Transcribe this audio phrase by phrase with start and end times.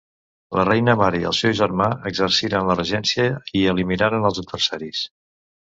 [0.59, 3.29] La reina-mare i el seu germà exerciren la regència
[3.63, 5.07] i eliminaren els adversaris.